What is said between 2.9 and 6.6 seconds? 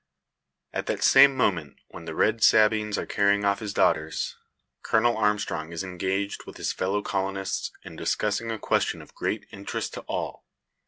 are carrying off his daughters, Colonel Armstrong is engaged, with